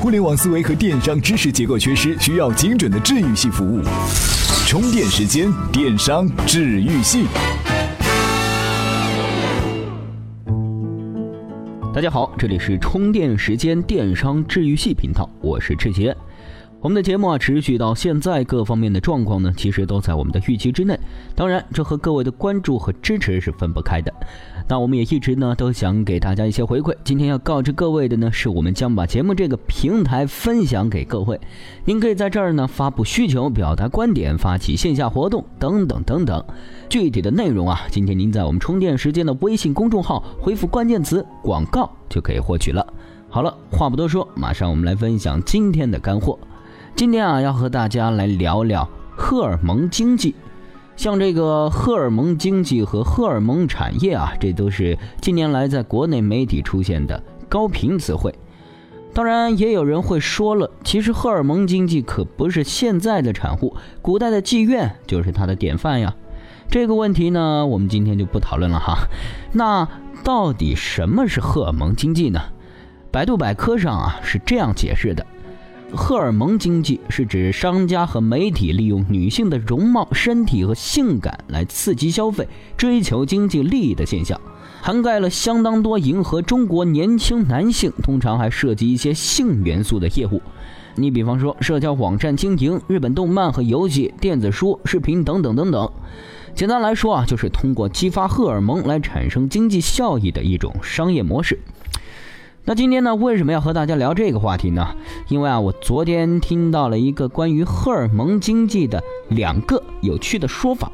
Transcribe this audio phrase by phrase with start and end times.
[0.00, 3.82] 互联网思维和电商知识结构缺失，需要精准的治愈系服务。
[4.66, 7.26] 充电时间，电商治愈系。
[11.92, 16.16] 大家好，这里是充电时间电商治愈系频道，我是志杰。
[16.82, 20.98] 我们的节目啊，持续到现在，各方面的状况呢，其实都在我们的预期之内。
[21.34, 24.10] 当然，这和各位的关注和支持是分不开的。
[24.66, 26.96] 那我们也一直呢，都想给大家一些回馈。
[27.04, 31.38] 今天要告知各位的呢，是我们将把节目这个平台分享给各位。
[31.84, 36.42] 您可以在这儿呢发布需求、表达观点、发起线下活动等等等等。
[36.88, 42.86] 具体的内容啊，今天您在我们充电时间的微信公众号回复关键词“广告”就可以获取了。
[43.28, 46.38] 好了，话不多说，马上我们来分享今天的干货。
[46.96, 50.34] 今天啊，要和大家来聊聊荷尔蒙经济。
[50.96, 58.34] 像这个荷尔蒙经济和荷尔蒙产业啊，这都是近年来在国内媒体出现的高频词汇。
[59.14, 66.14] 当然，也有人会说了，其实荷尔蒙经济可不是现在的产物，古代的妓院就是它的典范呀。
[66.68, 69.08] 这个问题呢，我们今天就不讨论了哈。
[69.52, 69.88] 那
[70.22, 72.40] 到底什么是荷尔蒙经济呢？
[73.10, 75.26] 百度百科上啊是这样解释的。
[75.92, 82.46] 荷尔蒙经济是指商家和媒体利用女性的容貌、身体和性感来刺激消费、
[82.76, 84.40] 追求经济利益的现象，
[84.80, 90.40] 涵盖了相当多迎合中国年轻男性，通常还涉及一些性元素的业务。
[90.94, 95.90] 你比方说，社交网站经营、日本动漫和游戏、电子书、视频等等等等。
[96.54, 101.58] 简单来说啊，就是通过激发荷尔蒙来产生经济效益的一种商业模式。
[102.70, 104.94] 那今天呢，为什么要和大家聊这个话题呢？
[105.26, 110.92] 因为啊，我昨天听到了一个关于荷尔蒙经济的两个有趣的说法。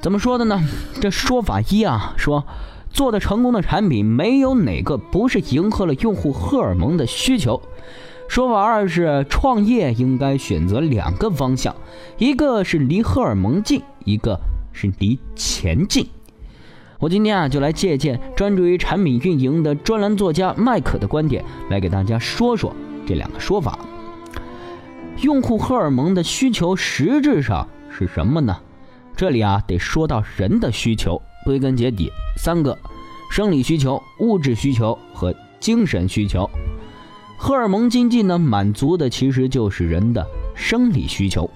[0.00, 0.60] 怎么说的呢？
[1.00, 2.44] 这说法一啊，说
[2.90, 7.62] 做的成功的产品没有哪个不是迎合了用户荷尔蒙的需求。
[8.26, 11.72] 说法二是创业应该选择两个方向，
[12.18, 14.36] 一个是离荷尔蒙近，一个
[14.72, 16.08] 是离钱近。
[17.00, 23.78] 我今天啊，就来借鉴专注于产品运营的专栏作家麦克的观点，来给大家说说这两个说法。
[25.22, 28.54] 用户荷尔蒙的需求实质上是什么呢？
[29.16, 32.76] 这里啊，得说到人的需求，归根结底三个：
[33.30, 36.48] 生理需求、物质需求和精神需求。
[37.38, 41.48] 荷尔蒙经济呢，满足的其实就是人的生理需求。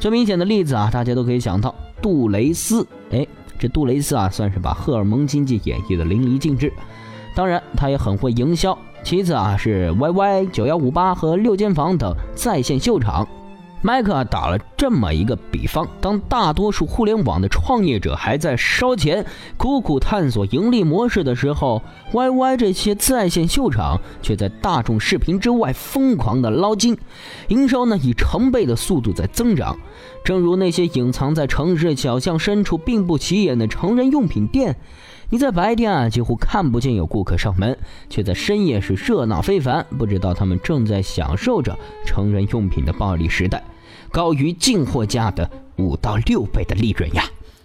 [0.00, 1.72] 最明显的例子啊，大家都可以想到
[2.02, 3.24] 杜蕾斯，哎。
[3.58, 6.72] 这杜蕾斯啊，算是把荷尔蒙经济演绎的淋漓尽致。
[7.34, 8.76] 当然，他也很会营销。
[9.02, 13.26] 其次啊，是 YY、九幺五八和六间房等在线秀场。
[13.82, 19.24] 麦克打了这么一个比方：当大多数互联网的创业者还在烧钱、
[19.56, 21.82] 苦苦探索盈利模式的时候
[22.12, 26.98] ，YY 这些在线秀场却在大众视频之外疯狂的捞金，
[27.48, 29.78] 营收呢以成倍的速度在增长。
[30.24, 34.76] 正如那些隐藏在城市小巷深处并不起眼的成人用品店，
[35.28, 37.76] 你在白天啊几乎看不见有顾客上门，
[38.08, 39.84] 却在深夜是热闹非凡。
[39.98, 43.64] 不知道他们正在享受着成人用品的暴利时代，
[44.12, 47.24] 高于进货价的五到六倍的利润呀！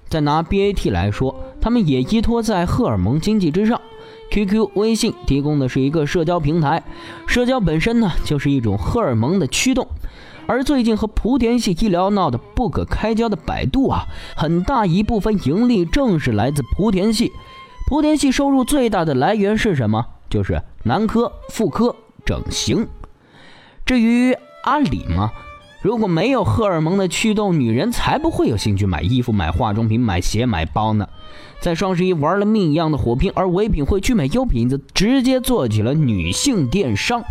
[0.10, 3.80] 再拿 BAT 来说，他们也依托在荷尔蒙经济之上。
[4.32, 6.84] QQ、微信提供的是一个社交平台，
[7.28, 9.88] 社交本身呢就是一种荷尔蒙的驱动。
[10.52, 17.32] 而最近和莆田系医疗闹得不可开交的百度啊，很大一部分盈利正是来自莆田系。
[17.90, 20.06] 莆田系收入最大的来源是什么？
[20.30, 21.96] 就是男科、妇科、
[22.26, 22.86] 整形。
[23.86, 24.36] 至于
[24.66, 25.32] 阿里嘛，
[25.82, 31.08] 如果没有荷尔蒙的驱动，女人才不会有兴趣买衣服、买化妆品、买鞋、买包呢。
[31.62, 37.24] 在双十一玩了命一样的火拼，而唯品会聚美优品则直接做起了女性电商。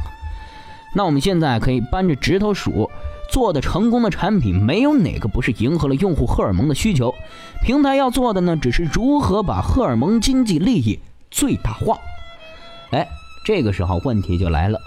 [0.94, 2.90] 那我们现在可以扳着指头数，
[3.30, 7.14] 做的成功的产品没有哪个不是迎合了用户荷尔蒙的需求。
[7.64, 10.98] 平台要做的呢，只是如何把荷尔蒙经济利益
[11.30, 11.98] 最大化。
[12.90, 13.06] 哎，
[13.44, 14.80] 这个时候问题就来了，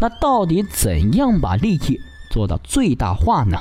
[0.00, 1.98] 那到底怎样把利益
[2.30, 3.58] 做到最大化呢？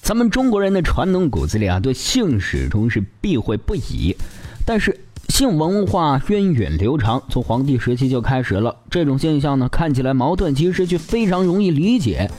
[0.00, 4.16] 咱们中国人的传统骨子里啊，对性始终是避讳不已，
[4.64, 5.00] 但是。
[5.28, 8.74] 性文化源远流长，从黄帝时期就开始了。
[8.88, 12.30] 这种现象呢，看起来矛盾，其实却非常容易理解。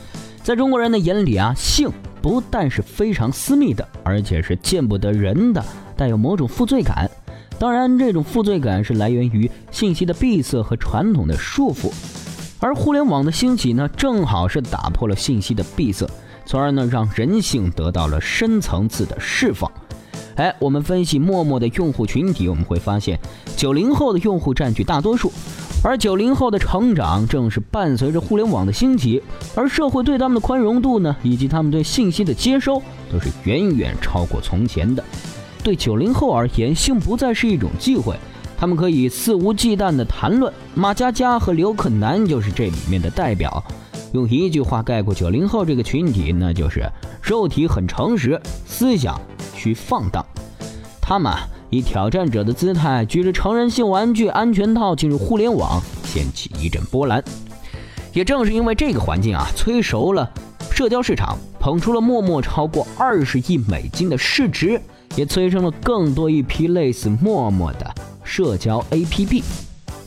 [0.41, 1.91] 在中国人的眼里啊，性
[2.21, 5.63] 不但是非常私密的，而且是见不得人的，
[5.95, 7.09] 带有某种负罪感。
[7.59, 11.91] 当然，这种负罪感是来源于信息的闭塞和传统的束缚。
[12.59, 16.09] 而互联网的兴起呢，正好是打破了信息的闭塞，
[16.45, 19.71] 从而呢，让人性得到了深层次的释放。
[20.37, 23.19] 哎，我们分析陌陌的用户群体，我们会发现，
[23.55, 25.31] 九零后的用户占据大多数，
[25.83, 29.21] 而九零后的成长正是伴随着互联网的兴起，
[29.55, 32.79] 而社会对他们的宽容度呢，以及他们对信息的接收，
[33.11, 35.03] 都是远远超过从前的。
[35.63, 38.15] 对九零后而言，性不再是一种忌讳，
[38.55, 40.53] 他们可以肆无忌惮地谈论。
[40.75, 43.63] 马佳佳和刘克南就是这里面的代表。
[44.13, 46.87] 用一句话概括九零后这个群体，那就是
[47.21, 49.19] 肉体很诚实，思想
[49.67, 50.25] 需放荡。
[51.01, 51.33] 他们
[51.69, 57.21] 以挑战者的姿态，举着成人性玩具安全套进入互联网，掀起一阵波澜。
[58.13, 60.31] 也正是因为这个环境啊，催熟了
[60.71, 64.81] 社交市场，捧出了陌陌超过二十亿美金的市值，
[65.15, 67.93] 也催生了更多一批类似陌陌的
[68.23, 69.43] 社交 APP。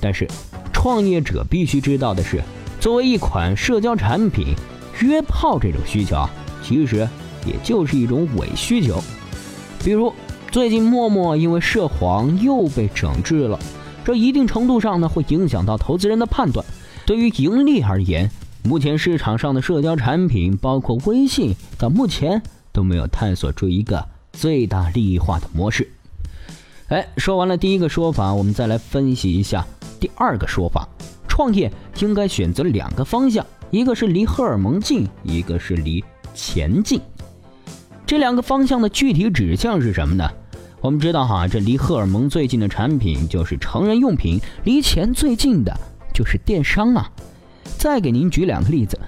[0.01, 0.27] 但是，
[0.73, 2.43] 创业者必须知道的是。
[2.81, 4.55] 作为一款社交产品，
[5.01, 6.31] 约炮这种需求啊，
[6.63, 7.07] 其实
[7.45, 8.99] 也就是一种伪需求。
[9.83, 10.13] 比如，
[10.51, 13.59] 最近陌陌因为涉黄又被整治了，
[14.05, 16.65] 这一定程度上呢会影响到投资人的判断。
[17.07, 18.31] 对于盈利而言，
[18.63, 22.43] 目前市场上的社交产品，包括微信，到目前
[22.73, 25.91] 都没有探索出一个最大利益化的模式。
[26.89, 29.67] 哎，说完了第一个说法，我们再来分析一下
[29.99, 30.87] 第二个说法。
[31.27, 36.05] 创业应该选择两个方向，一个是离荷尔蒙近，一个是离
[36.35, 37.01] 钱近。
[38.11, 40.29] 这两个方向的具体指向是什么呢？
[40.81, 45.73] 我们知道哈，这离荷尔蒙最近的产品就是成人用品，离钱最近的
[46.13, 47.09] 就是电商啊。
[47.79, 48.99] 再给您举两个例子，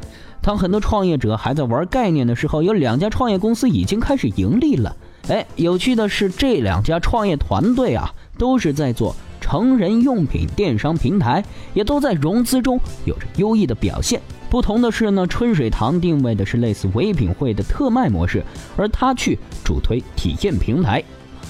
[0.41, 4.97] 当很多创业者还在玩概念的时候，有两家创业公司已经开始盈利了。
[5.27, 8.09] 哎，有趣的是，这两家创业团队啊，
[8.39, 9.17] 都是在做。
[9.41, 11.45] 成人用品电商平台
[11.75, 14.23] 也都在融资中有着优异的表现。
[14.53, 18.45] 不同的是呢，春水堂定位的是类似唯品会的特卖模式，
[18.77, 21.03] 而他去主推体验平台。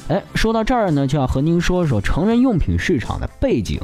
[0.06, 3.80] 哎，说到这儿呢，就要和您说说成人用品市场的背景。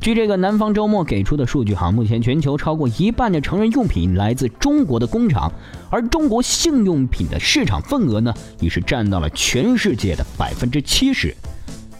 [0.00, 5.52] 据这个南方周末给出的数据哈，目前全球超过一半的成人用品来自中国的工厂，
[5.88, 11.32] 而中国性用品的市场份额呢，已是占到了全世界的百分之七十。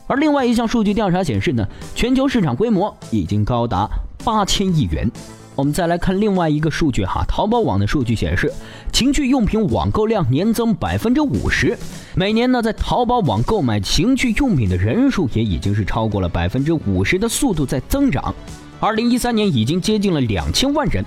[0.08, 1.64] 而另外一项数据调查显示呢，
[1.94, 3.88] 全球市场规模已经高达
[4.24, 5.08] 八千亿元。
[5.56, 8.52] 我们再来看另外一个数据哈，淘宝网的数据显示，
[8.92, 11.78] 情趣用品网购量年增百分之五十，
[12.16, 18.34] 每年呢在淘宝网购买情趣用品的人数也已经是超过了百分之五十的速度在增长。
[18.80, 21.04] 二零一三年已经接近了两千万人。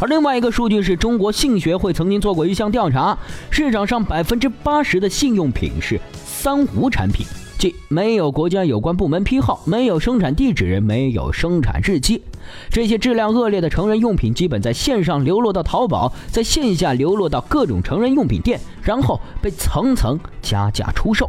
[0.00, 3.18] 而另外一个数据是中国性学会曾经做过一项调查，
[3.50, 7.26] 市场上百分之八十的性用品是三无产品。
[7.58, 12.22] 即没有国家有关部门批号，没有生产地址，没有生产日期，
[12.70, 21.28] 这些质量恶劣的成人用品，基本在线上流落到淘宝，在线下流落到各种成人用品店，然后被层层加价出售。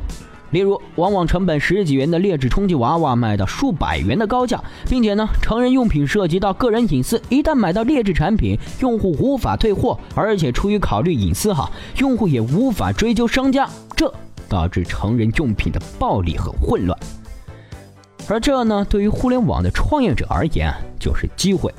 [0.51, 13.69] 例如，往往成本十几元的劣质充气娃娃卖到数百元的高价，并且呢，成人用品涉及到个人隐私，一旦买到劣质产品，用户无法退货，而且出于考虑隐私哈，用户也无法追究商家。
[14.49, 16.99] 导致成人用品的暴利和混乱，
[18.27, 21.73] 而这呢，对于互联网的创业者而言就是机会。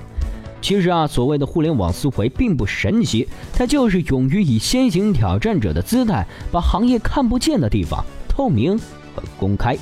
[0.62, 9.76] 其实啊，所谓的互联网思维并不神奇，它就是勇于以先行挑战者的姿态，把行业看不见的地方透明和公开。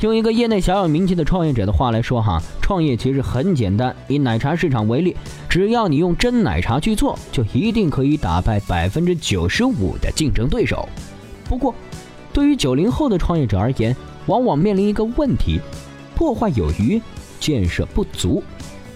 [0.00, 3.94] 用一个业内小有名气的创业者的话来说哈，创业其实很简单。
[4.08, 5.16] 以奶茶市场为例，
[5.48, 10.86] 只要你用真奶茶去做，就一定可以打败百分之九十五的竞争对手。
[11.48, 11.74] 不过，
[12.32, 13.94] 对于九零后的创业者而言，
[14.26, 15.60] 往往面临一个问题：
[16.14, 17.00] 破坏有余，
[17.40, 18.42] 建设不足。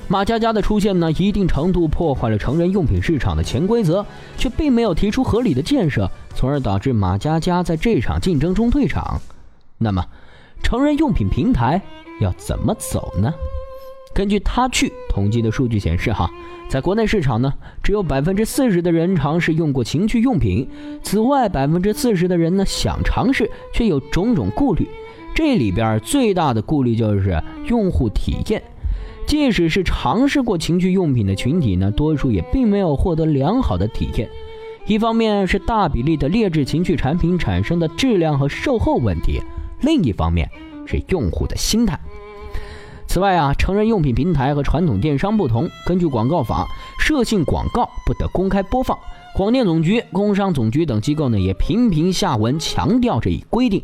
[0.09, 4.05] 马佳佳的出现呢，一定程度破坏了成人用品市场的潜规则，
[4.37, 9.21] 却并没有提出合理的建设，从而导致马佳佳在这场竞争中退场。
[9.79, 10.05] 那么，
[10.63, 11.81] 成人用品平台
[12.21, 13.33] 要怎么走呢？
[14.13, 16.31] 根据他去统计的数据显示，哈，
[16.69, 17.53] 在国内市场呢，
[17.83, 20.69] 只有百分之四十的人尝试用过情趣用品。
[21.03, 24.89] 此外，百分之四十的人呢想尝试，却有种种顾虑。
[25.33, 28.63] 这里边最大的顾虑就是用户体验。
[29.27, 34.29] 即使是尝试过情趣用品的群体呢，多数也并没有获得良好的体验。
[34.87, 39.41] 一方面是大比例的劣质情趣产品产生的质量和售后问题，
[39.83, 40.51] 另一方面
[40.85, 41.97] 是用户的心态。
[43.11, 46.69] 此外啊，成人用品平台和传统电商不同，根据广告法，
[47.01, 48.97] 涉性广告不得公开播放。
[49.35, 53.83] 广电总局、工商总局等机构呢，也频频下文强调这一规定。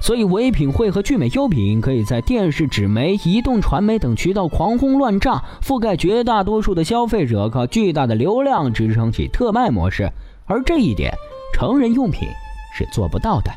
[0.00, 10.10] 所以，唯品会和聚美优品可以在电视、纸媒、移动传媒等渠道狂轰乱炸，覆盖绝大多数的消费者，靠巨大的流量支撑起特卖模式。
[10.46, 11.12] 而这一点，
[11.52, 12.26] 成人用品
[12.74, 13.50] 是做不到的。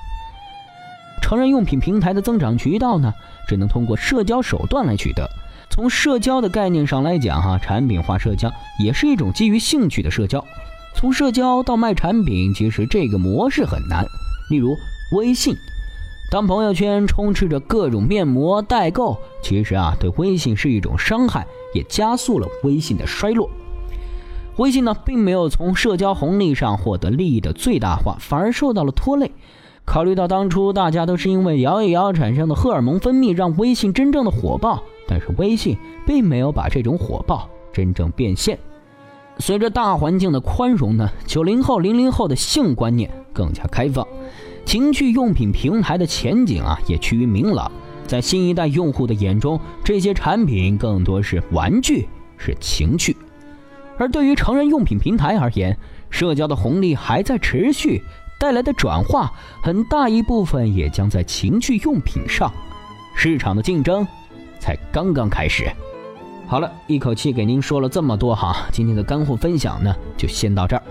[1.27, 3.13] 成人用品平台的增长渠道呢，
[3.49, 5.29] 只能通过社交手段来取得。
[5.69, 10.41] 从社交的概念上来讲，哈，产品化社交也是一种基于兴趣的社交。
[10.95, 14.05] 从社交到卖产品，其实这个模式很难。
[14.49, 14.73] 例如
[15.17, 15.53] 微信，
[16.31, 23.49] 当朋友圈充斥着各种面膜代购，其实啊，对微信是一种伤害，也加速了微信的衰落。
[24.55, 29.29] 微信呢，并没有从社交红利上获得利益的最大化，反而受到了拖累。
[29.87, 38.59] 考虑到当初大家都是因为摇一摇产生的荷尔蒙分泌让微信真正的火爆，但是微信并没有把这种火爆真正变现。
[39.39, 44.05] 随着大环境的宽容呢，九零后、零零后的性观念更加开放，
[44.65, 47.71] 情趣用品平台的前景啊也趋于明朗。
[48.05, 53.15] 在新一代用户的眼中，这些产品更多是玩具，是情趣。
[53.97, 55.77] 而对于成人用品平台而言，
[56.09, 58.03] 社交的红利还在持续，
[58.39, 59.31] 带来的转化
[59.63, 62.51] 很大一部分也将在情趣用品上，
[63.15, 64.05] 市场的竞争
[64.59, 65.69] 才刚刚开始。
[66.45, 70.83] 好了，一口气给您说了这么多哈，今天的干货分享呢就先到这儿。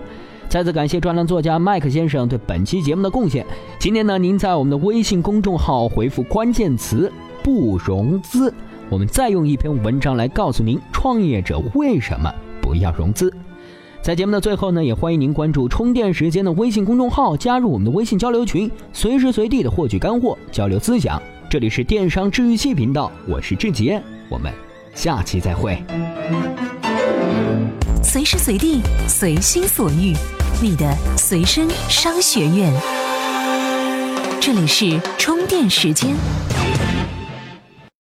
[0.49, 3.45] 再次感谢专栏作家麦克先生对本期节目的贡献。
[3.79, 7.11] 今天呢，您在我们的微信公众号回复关键词
[7.43, 8.53] “不融资”，
[8.89, 13.33] 我们再用一篇文章来告诉您创业者为什么不要融资。
[14.07, 21.21] 在节目的最后呢，也欢迎您关注充电时间的微信公众号，加入我们的微信交流群，随时随地的获取干货，交流思想。
[21.49, 24.49] 这里是电商治愈系频道，我是志杰，我们。
[24.95, 25.77] 下期再会。
[28.01, 30.13] 随时随地，随心所欲，
[30.61, 32.73] 你的随身商学院。
[34.39, 36.15] 这里是充电时间。